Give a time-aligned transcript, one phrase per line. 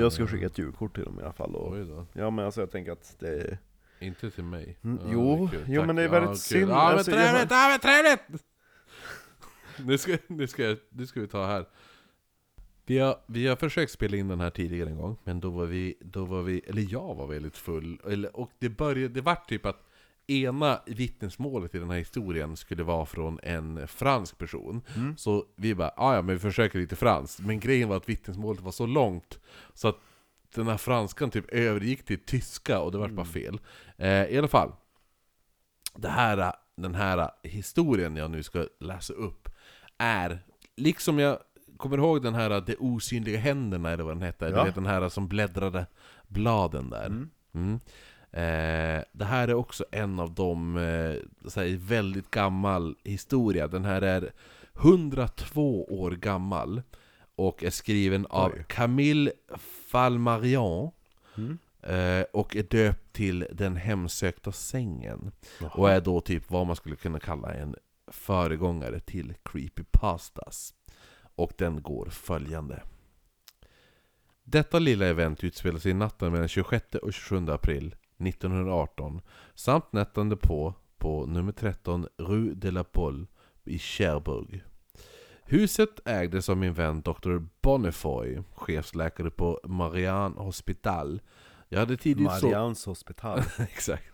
[0.00, 2.06] Jag ska skicka ett julkort till dem i alla fall och, Oj då.
[2.12, 3.58] Ja men alltså jag tänker att det är
[4.00, 4.78] Inte till mig.
[4.84, 5.64] Mm, Ja, jo, det är kul.
[5.68, 5.86] jo, Tack.
[5.86, 6.38] men det är väldigt kul.
[6.38, 6.70] synd.
[6.70, 8.44] Ja men Alltså, jag trevligt, ja men trevligt!
[9.86, 11.66] Nu ska, nu, ska, nu ska vi ta här.
[12.86, 15.66] Vi har, vi har försökt spela in den här tidigare en gång, men då var
[15.66, 18.00] vi, då var vi eller jag var väldigt full.
[18.06, 19.83] Eller, och det började, det vart typ att
[20.26, 24.82] ena vittnesmålet i den här historien skulle vara från en fransk person.
[24.96, 25.16] Mm.
[25.16, 27.40] Så vi bara, "Ah, ja men vi försöker lite franskt.
[27.40, 29.38] Men grejen var att vittnesmålet var så långt,
[29.74, 29.96] så att
[30.54, 33.60] den här franskan typ övergick till tyska och det var bara fel.
[33.96, 34.72] Eh, I alla fall,
[35.96, 39.48] det här, den här historien jag nu ska läsa upp
[39.98, 40.38] är,
[40.76, 41.38] liksom jag
[41.76, 44.58] kommer ihåg den här De osynliga händerna eller vad den hette, Ja.
[44.58, 45.86] du vet den här som bläddrade
[46.28, 47.06] bladen där.
[47.06, 47.80] Mm.
[48.36, 53.68] Eh, det här är också en av de, eh, väldigt gammal historia.
[53.68, 54.32] Den här är
[54.72, 56.82] 102 år gammal
[57.36, 58.64] och är skriven av Oj.
[58.68, 59.32] Camille
[59.88, 60.90] Falmarion
[61.36, 61.58] Mm.
[61.82, 65.32] eh, och är döpt till Den hemsökta sängen.
[65.60, 65.70] Jaha.
[65.74, 70.74] Och är då typ vad man skulle kunna kalla en föregångare till Creepypastas.
[71.36, 72.82] Och den går följande.
[74.44, 77.94] Detta lilla event utspelar sig natten mellan 26 och 27 april
[78.26, 79.20] 1918
[79.54, 83.26] samt natten på på nummer 13 Rue de la Pole
[83.64, 84.62] i Cherbourg.
[85.44, 87.38] Huset ägdes av min vän Dr.
[87.62, 91.20] Bonnefoy, chefsläkare på Marianne Hospital.
[91.68, 92.24] Jag hade tidigt.
[92.24, 94.04] Marians hospital Exakt.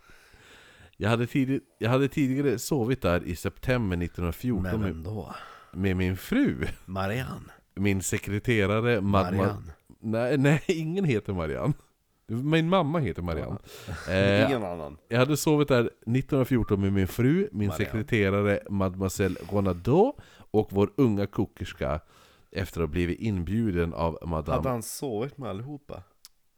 [0.96, 5.34] Jag hade, tidigt, jag hade tidigare sovit där i september 1914 Men med, ändå
[5.72, 9.00] med min fru, Marianne min sekreterare.
[9.00, 11.74] Marianne Nej, nej, ingen heter Marianne.
[12.30, 13.58] Min mamma heter Marianne.
[14.08, 17.74] Eh, Ingen annan jag hade sovit där 1914 med min fru, min Marianne.
[17.84, 20.16] sekreterare Mademoiselle Ronaldo
[20.50, 22.00] och vår unga kokerska
[22.50, 24.56] efter att ha blivit inbjuden av Madame...
[24.56, 26.02] Hade han sovit med allihopa?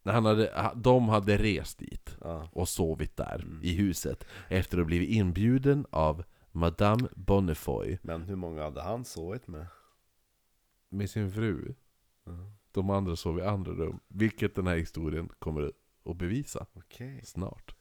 [0.02, 3.60] När han hade, de hade rest dit Ja och sovit där Mm.
[3.62, 9.04] i huset efter att ha blivit inbjuden av Madame Bonnefoy Men hur många hade han
[9.04, 9.66] sovit med?
[10.90, 11.74] med sin fru.
[12.26, 12.32] Ja.
[12.72, 15.72] De andra sov i andra rum, vilket den här historien kommer
[16.10, 17.74] att bevisa Okej snart.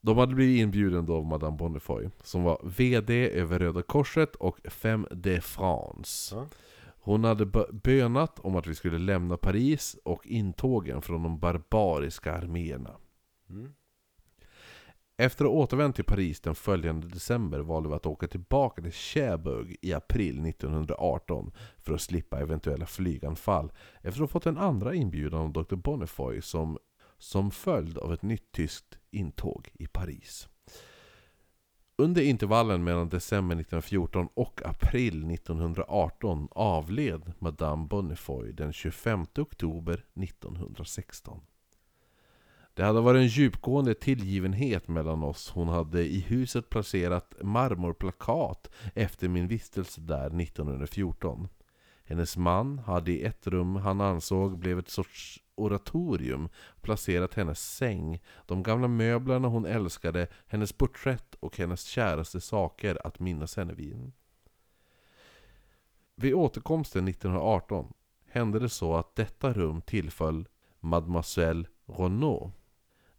[0.00, 4.60] De hade blivit inbjuden då av Madame Bonnefoy, som var VD över Röda Korset och
[4.64, 6.34] Femme de France.
[6.36, 6.46] Ja.
[6.86, 12.34] Hon hade bö- bönat om att vi skulle lämna Paris och intågen från de barbariska
[12.34, 12.90] arméerna.
[13.50, 13.72] mm.
[15.16, 18.92] Efter att ha återvänt till Paris den följande december valde vi att åka tillbaka till
[18.92, 24.94] Cherbourg i april 1918 för att slippa eventuella flyganfall efter att ha fått en andra
[24.94, 25.76] inbjudan av Dr.
[25.76, 26.78] Bonnefoy som,
[27.18, 30.48] som följd av ett nytt tyskt intåg i Paris.
[31.96, 41.40] Under intervallen mellan december 1914 och april 1918 avled Madame Bonnefoy den 25 oktober 1916.
[42.74, 45.50] Det hade varit en djupgående tillgivenhet mellan oss.
[45.50, 51.48] Hon hade i huset placerat marmorplakat efter min vistelse där 1914.
[52.04, 56.48] Hennes man hade i ett rum han ansåg blev ett sorts oratorium
[56.80, 63.20] placerat hennes säng, de gamla möblerna hon älskade, hennes porträtt och hennes käraste saker att
[63.20, 64.12] minnas henne vid.
[66.16, 67.92] Vid återkomsten 1918
[68.30, 70.48] hände det så att detta rum tillföll
[70.80, 72.52] Mademoiselle Renault.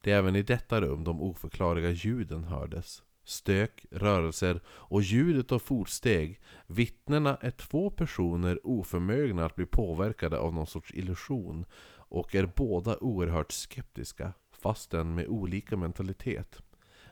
[0.06, 3.04] Det är även i detta rum de oförklarliga ljuden hördes.
[3.24, 6.40] Stök, rörelser och ljudet av fotsteg.
[6.68, 11.66] Vittnena är två personer oförmögna att bli påverkade av någon sorts illusion
[11.98, 16.62] och är båda oerhört skeptiska, fastän med olika mentalitet.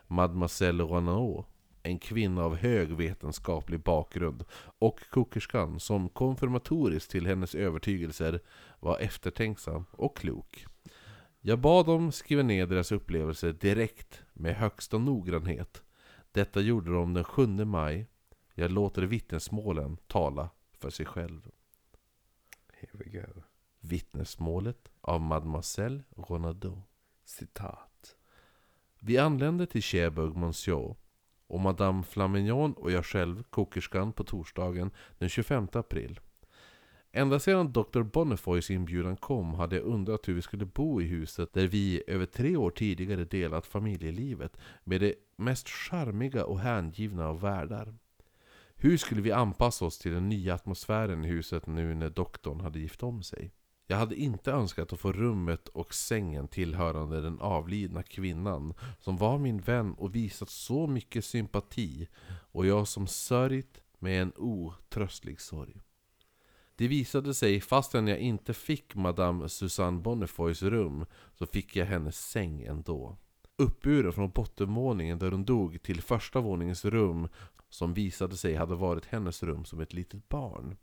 [0.07, 1.43] Mademoiselle Renaud,
[1.83, 4.43] en kvinna av hög vetenskaplig bakgrund,
[4.79, 8.39] och kokerskan som konfirmatoriskt till hennes övertygelser
[8.79, 10.65] var eftertänksam och klok.
[11.45, 15.83] Jag bad dem skriva ner deras upplevelser direkt med högsta noggrannhet.
[16.31, 18.07] Detta gjorde de den 7 maj.
[18.53, 21.51] Jag låter vittnesmålen tala för sig själv.
[22.73, 23.41] Here we go
[23.79, 26.81] Vittnesmålet av Mademoiselle Ronaldo.
[27.25, 28.15] Citat
[28.99, 30.95] Vi anlände till Cherbourg Monsieur
[31.47, 36.19] och Madame Flamignon och jag själv, kokerskan, på torsdagen den 25 april.
[37.15, 38.01] Ända sedan Dr.
[38.01, 42.25] Bonnefoys inbjudan kom hade jag undrat hur vi skulle bo i huset där vi över
[42.25, 47.95] tre år tidigare delat familjelivet med de mest charmiga och hängivna av världar.
[48.75, 52.79] Hur skulle vi anpassa oss till den nya atmosfären i huset nu när doktorn hade
[52.79, 53.51] gift om sig?
[53.87, 59.37] Jag hade inte önskat att få rummet och sängen tillhörande den avlidna kvinnan som var
[59.37, 62.07] min vän och visat så mycket sympati
[62.51, 65.81] och jag som sörjt med en otröstlig sorg.
[66.75, 72.29] Det visade sig, fastän jag inte fick Madame Susanne Bonnefoys rum, så fick jag hennes
[72.29, 73.17] säng ändå.
[73.57, 77.27] Uppburen från bottenvåningen där hon dog till första våningens rum,
[77.69, 80.77] som visade sig hade varit hennes rum som ett litet barn.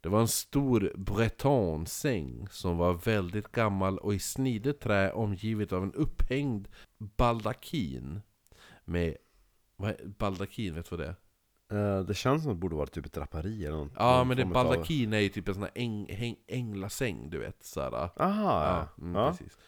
[0.00, 5.82] Det var en stor bretonsäng som var väldigt gammal och i snidet trä omgivet av
[5.82, 6.68] en upphängd
[6.98, 8.20] baldakin.
[8.84, 9.16] Med,
[9.76, 11.16] vad är, baldakin, vet du vad det är?
[11.70, 13.92] Eh, det känns som att det borde vara typ ett draperi eller något.
[13.96, 17.30] Ja någon men det av- baldakin är ju typ en sån här äng, häng, änglasäng
[17.30, 17.94] du vet såhär.
[17.94, 19.02] Aha, Ja, ja.
[19.04, 19.30] mm, ja.
[19.30, 19.58] precis.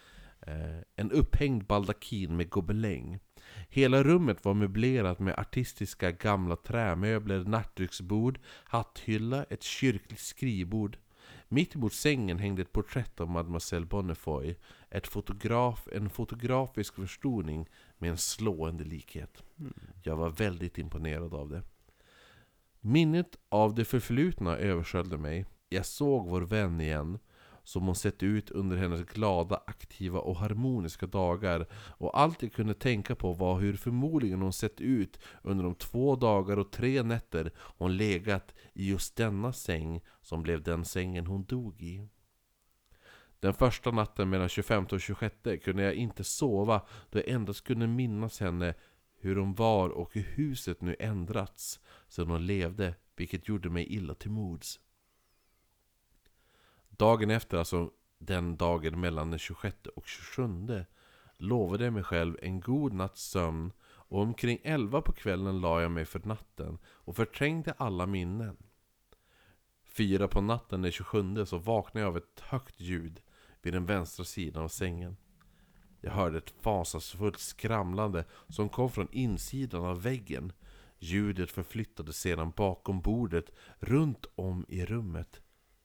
[0.41, 3.19] Eh, en upphängd baldakin med gobeläng.
[3.69, 10.97] Hela rummet var möblerat med artistiska gamla trämöbler, nattduksbord, hatthylla, ett kyrkligt skrivbord.
[11.49, 14.57] Mitt emot sängen hängde ett porträtt av Mademoiselle Bonnefoy.
[14.91, 17.69] Ett fotograf, en fotografisk förstoring
[17.99, 19.43] med en slående likhet.
[20.03, 21.63] Jag var väldigt imponerad av det.
[22.85, 25.47] Minnet av det förflutna översköljde mig.
[25.69, 27.19] Jag såg vår vän igen,
[27.65, 31.67] som hon sett ut under hennes glada, aktiva och harmoniska dagar.
[31.75, 36.17] Och allt jag kunde tänka på var hur förmodligen hon sett ut under de två
[36.17, 41.45] dagar och tre nätter hon legat i just denna säng som blev den sängen hon
[41.45, 42.09] dog i.
[43.41, 47.87] Den första natten mellan 25 och 26 kunde jag inte sova då jag endast kunde
[47.87, 48.75] minnas henne
[49.23, 54.15] hur hon var och hur huset nu ändrats sedan hon levde, vilket gjorde mig illa
[54.15, 54.81] till mods.
[56.89, 60.85] Dagen efter, alltså den dagen mellan den 26 och 27
[61.37, 65.91] lovade jag mig själv en god natts sömn och omkring 11 på kvällen la jag
[65.91, 68.57] mig för natten och förträngde alla minnen.
[69.85, 73.21] Fyra på natten den 27 så vaknade jag av ett högt ljud
[73.63, 75.17] vid den vänstra sidan av sängen.
[76.05, 80.53] Jag hörde ett fasansfullt skramlande som kom från insidan av väggen.
[80.99, 85.41] Ljudet förflyttades sedan bakom bordet runt om i rummet.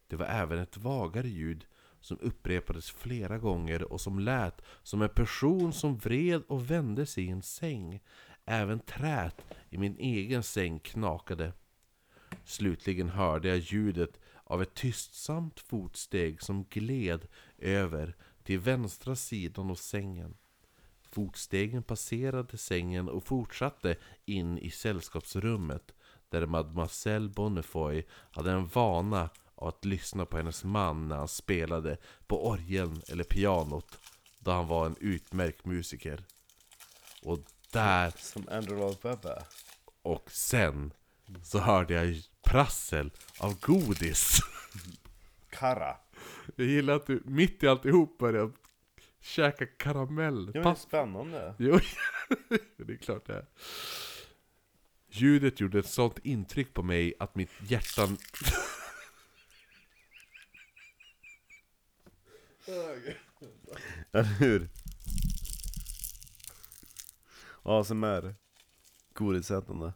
[0.08, 1.66] Det var även ett vagare ljud
[2.02, 7.24] som upprepades flera gånger och som lät som en person som vred och vände sig
[7.24, 8.00] i en säng.
[8.46, 11.54] Även trät i min egen säng knakade.
[12.46, 17.28] Slutligen hörde jag ljudet av ett tystsamt fotsteg som gled
[17.58, 18.16] över
[18.48, 20.38] till vänstra sidan av sängen.
[21.12, 23.96] Fotstegen passerade sängen och fortsatte
[24.26, 25.92] in i sällskapsrummet
[26.30, 31.98] där Mademoiselle Bonnefoy hade en vana av att lyssna på hennes man när han spelade
[32.28, 34.00] på orgeln eller pianot
[34.40, 36.24] då han var en utmärkt musiker.
[37.24, 37.40] Och
[37.72, 39.44] där Som Andrew Lloyd Webber.
[40.02, 40.94] och sen
[41.44, 44.40] så hörde jag prassel av godis.
[45.50, 45.98] Kara.
[46.56, 48.52] Jag gillar att du mitt i alltihop börjar
[49.22, 50.52] käka karamell.
[50.54, 51.56] Ja men det är spännande.
[51.58, 51.80] Jo,
[52.78, 53.46] det är klart det är.
[55.10, 58.08] Ljudet gjorde ett sånt intryck på mig att mitt hjärta...
[64.12, 64.70] Eller hur?
[67.64, 68.36] ASMR.
[69.14, 69.94] Godisätande.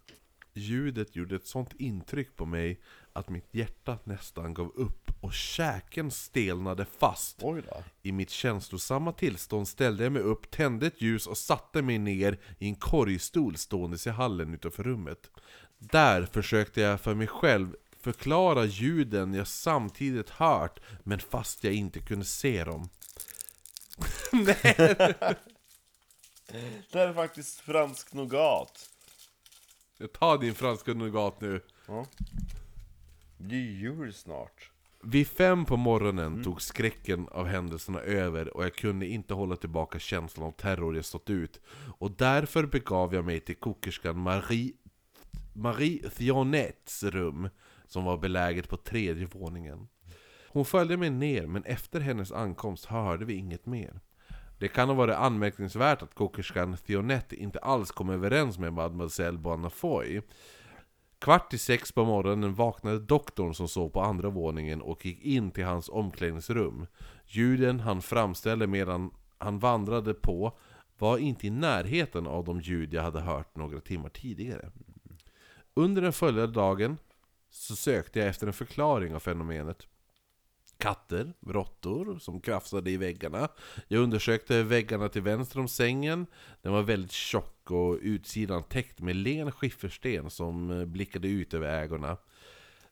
[0.53, 2.81] Ljudet gjorde ett sånt intryck på mig
[3.13, 7.41] att mitt hjärta nästan gav upp och käken stelnade fast.
[8.01, 12.39] I mitt känslosamma tillstånd ställde jag mig upp, tände ett ljus och satte mig ner
[12.59, 15.31] i en korgstol ståendes i hallen utanför rummet.
[15.77, 21.99] Där försökte jag för mig själv förklara ljuden jag samtidigt hört, men fast jag inte
[21.99, 22.89] kunde se dem.
[24.31, 24.65] Nej!
[26.91, 28.89] Det här är faktiskt fransk nougat.
[30.13, 31.61] Ta din franska nougat nu.
[31.87, 32.05] Ja.
[33.43, 34.71] Det är jul snart.
[35.03, 39.99] Vid fem på morgonen tog skräcken av händelserna över och jag kunde inte hålla tillbaka
[39.99, 41.61] känslan av terror jag stått ut.
[41.97, 44.73] Och därför begav jag mig till kokerskan Marie,
[45.53, 47.49] Marie Thionettes rum,
[47.87, 49.87] som var beläget på tredje våningen.
[50.47, 53.99] Hon följde mig ner, men efter hennes ankomst hörde vi inget mer.
[54.59, 60.21] Det kan ha varit anmärkningsvärt att kokerskan Thionette inte alls kom överens med Mademoiselle Bonnefoy.
[61.21, 65.51] Kvart i sex på morgonen vaknade doktorn som sov på andra våningen och gick in
[65.51, 66.87] till hans omklädningsrum.
[67.25, 70.57] Ljuden han framställde medan han vandrade på
[70.97, 74.71] var inte i närheten av de ljud jag hade hört några timmar tidigare.
[75.73, 76.97] Under den följande dagen
[77.49, 79.87] så sökte jag efter en förklaring av fenomenet.
[80.81, 83.47] Katter, råttor som krafsade i väggarna.
[83.87, 86.25] Jag undersökte väggarna till vänster om sängen.
[86.61, 91.83] Den var väldigt tjock och utsidan täckt med len skiffersten som eh, blickade ut över
[91.83, 92.17] ägorna.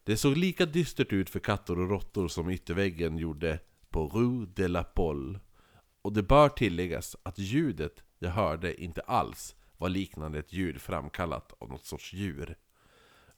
[0.04, 4.68] Det såg lika dystert ut för katter och råttor som ytterväggen gjorde på Rue de
[4.68, 5.40] la Polle.
[6.02, 11.54] Och det bör tilläggas att ljudet jag hörde inte alls var liknande ett ljud framkallat
[11.60, 12.56] av något sorts djur.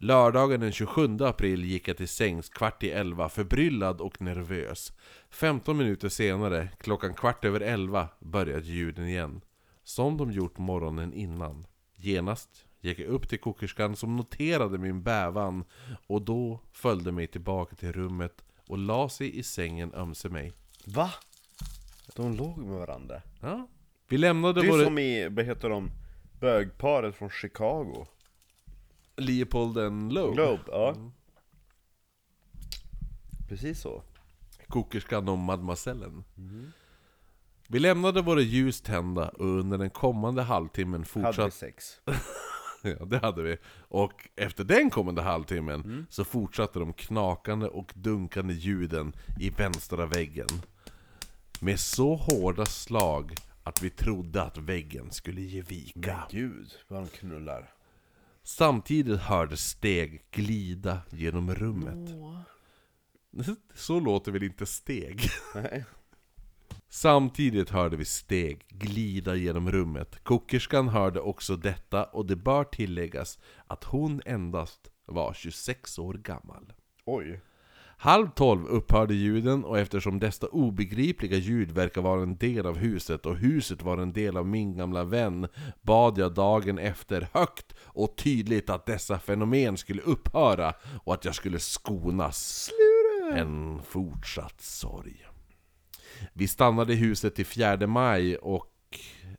[0.03, 4.93] Lördagen den 27 april gick jag till sängs kvart i elva, förbryllad och nervös.
[5.29, 9.41] 15 minuter senare, klockan kvart över elva, började ljuden igen.
[9.83, 11.67] Som de gjort morgonen innan.
[11.95, 15.63] Genast gick jag upp till kokerskan som noterade min bävan
[16.07, 20.53] och då följde mig tillbaka till rummet och la sig i sängen ömse mig.
[20.85, 21.11] Va?
[22.15, 23.21] De låg med varandra?
[23.41, 23.67] Ja.
[24.09, 24.83] Vi lämnade Det är våra...
[24.83, 25.91] som i, vad heter de?
[26.39, 28.07] Bögparet från Chicago
[29.17, 30.33] Leopold and Loeb.
[30.33, 30.95] Globe, ja
[33.49, 34.03] Precis så
[34.67, 36.23] Kokerskan och mademoisellen.
[37.67, 41.51] Vi lämnade våra ljus tända och under den kommande halvtimmen Hade vi fortsatte...
[41.51, 41.99] sex?
[42.83, 43.57] Ja, det hade vi.
[43.87, 46.05] Och efter den kommande halvtimmen Mm.
[46.09, 50.47] så fortsatte de knakande och dunkande ljuden i vänstra väggen.
[51.59, 56.27] Med så hårda slag att vi trodde att väggen skulle ge vika.
[56.31, 57.73] Gud, vad de knullar
[58.43, 62.09] Samtidigt hördes steg glida genom rummet.
[63.73, 65.21] Så låter väl inte steg?
[65.55, 65.85] Nej
[66.89, 70.23] Samtidigt hörde vi steg glida genom rummet.
[70.23, 76.73] Kokerskan hörde också detta och det bör tilläggas att hon endast var 26 år gammal.
[77.05, 77.41] Oj
[78.03, 83.25] Halv tolv upphörde ljuden och eftersom dessa obegripliga ljud verkar vara en del av huset
[83.25, 85.47] och huset var en del av min gamla vän
[85.81, 91.35] bad jag dagen efter högt och tydligt att dessa fenomen skulle upphöra och att jag
[91.35, 92.69] skulle skonas
[93.33, 95.25] en fortsatt sorg.
[96.33, 98.67] Vi stannade i huset till 4 maj och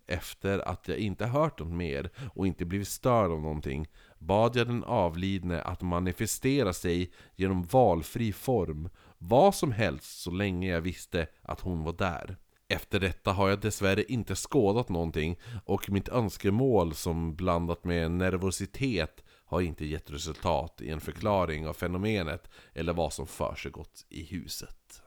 [0.07, 3.88] efter att jag inte hört något mer och inte blivit störd av någonting
[4.26, 8.88] bad jag den avlidne att manifestera sig genom valfri form,
[9.19, 12.37] vad som helst så länge jag visste att hon var där.
[12.69, 19.25] Efter detta har jag dessvärre inte skådat någonting och mitt önskemål som blandat med nervositet
[19.45, 25.02] har inte gett resultat i en förklaring av fenomenet eller vad som försiggått i huset.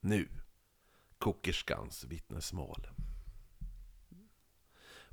[0.00, 0.28] Nu,
[1.18, 2.86] kokerskans vittnesmål.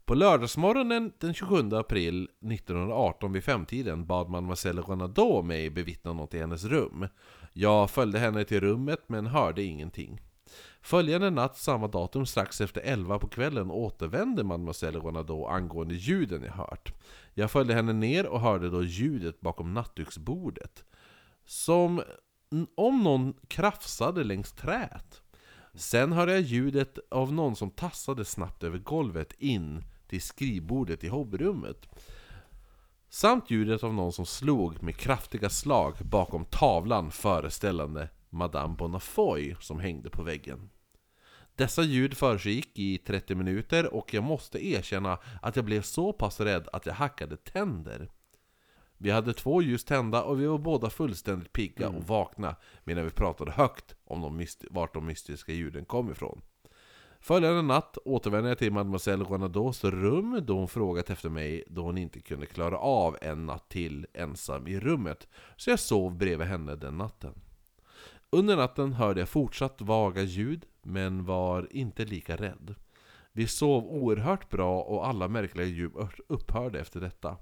[0.10, 6.39] På lördagsmorgonen den 27 april 1918 vid femtiden bad mademoiselle Renaudot mig bevittna något i
[6.39, 7.08] hennes rum.
[7.54, 10.22] Jag följde henne till rummet men hörde ingenting.
[10.82, 16.51] Följande natt, samma datum, strax efter 11 på kvällen återvände mademoiselle Renaudot angående ljuden jag
[16.54, 16.94] hört.
[17.34, 20.84] Jag följde henne ner och hörde då ljudet bakom nattduksbordet.
[21.46, 22.01] Som
[22.78, 25.22] om någon krafsade längs träet.
[25.74, 31.08] Sen hörde jag ljudet av någon som tassade snabbt över golvet in till skrivbordet i
[31.08, 31.88] hobbyrummet.
[33.10, 39.80] Samt ljudet av någon som slog med kraftiga slag bakom tavlan föreställande Madame Bonafoy som
[39.80, 40.70] hängde på väggen.
[41.56, 46.39] Dessa ljud försiggick i 30 minuter och jag måste erkänna att jag blev så pass
[46.39, 48.10] rädd att jag hackade tänder.
[48.98, 53.12] Vi hade två ljus tända och vi var båda fullständigt pigga och vakna medan vi
[53.12, 56.42] pratade högt om de vart de mystiska ljuden kom ifrån.
[57.21, 61.97] Följande natt återvände jag till Mademoiselle Renaudauts rum då hon frågat efter mig då hon
[61.97, 66.75] inte kunde klara av en natt till ensam i rummet, så jag sov bredvid henne
[66.75, 67.33] den natten.
[68.29, 72.75] Under natten hörde jag fortsatt vaga ljud, men var inte lika rädd.
[73.31, 75.91] Vi sov oerhört bra och alla märkliga ljud
[76.27, 77.38] upphörde efter detta.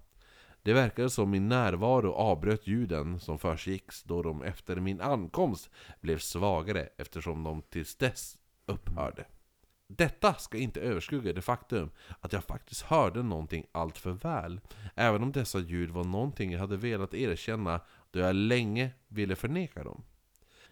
[0.62, 5.70] Det verkade som min närvaro avbröt ljuden som försiggicks då de efter min ankomst
[6.02, 9.26] blev svagare eftersom de tills dess upphörde.
[9.88, 11.90] Detta ska inte överskugga det faktum
[12.20, 14.62] att jag faktiskt hörde någonting allt för väl,
[14.96, 19.84] även om dessa ljud var någonting jag hade velat erkänna då jag länge ville förneka
[19.84, 20.04] dem.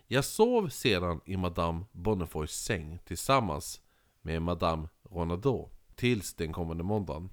[0.08, 3.82] Jag sov sedan i Madame Bonnefoys säng tillsammans
[4.22, 7.30] med Madame Renaudot tills den kommande måndagen.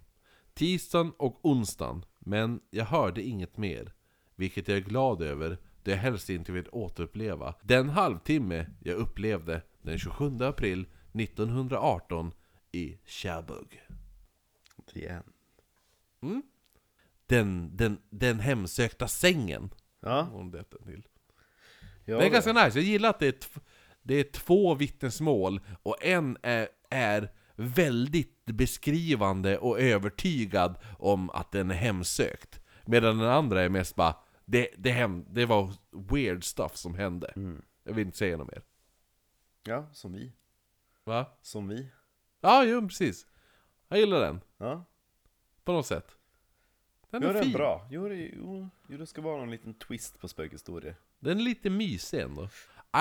[0.55, 3.93] Tisdagen och onsdagen, men jag hörde inget mer,
[4.35, 9.63] vilket jag är glad över då jag helst inte vill återuppleva den halvtimme jag upplevde
[9.83, 12.33] den 27 april 1918
[12.73, 13.83] i Cherbourg.
[14.95, 15.23] Igen
[17.27, 19.71] Den, den, den hemsökta sängen.
[20.01, 21.07] Ja, Om det heter till.
[22.05, 23.61] ja Det är ganska nice, jag gillar att det är,
[24.03, 31.71] det är två vittnesmål och en är, är väldigt beskrivande och övertygad om att den
[31.71, 32.61] är hemsökt.
[32.87, 35.73] Medan den andra är mest bara, det, det, hem, det var
[36.11, 37.33] weird stuff som hände.
[37.85, 38.63] Jag vill inte säga något mer.
[39.65, 40.33] ja, som vi
[41.05, 41.27] Va?
[41.43, 41.89] Som vi
[42.41, 43.27] Ja, jo precis.
[43.89, 44.85] Jag gillar den, Ja,
[45.65, 46.17] på något sätt.
[47.11, 47.53] Den jo, är den fin.
[47.53, 51.43] bra jo det, jo, jo, det ska vara någon liten twist på spökhistorier Den är
[51.43, 52.49] lite mysig ändå.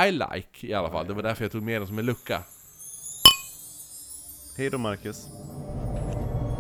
[0.07, 2.43] I like i alla fall, det var därför jag tog med den som en lucka.
[4.57, 5.27] Hej då Marcus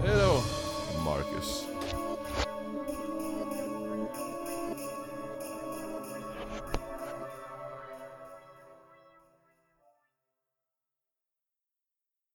[0.05, 0.41] Hejdå,
[1.05, 1.70] Marcus.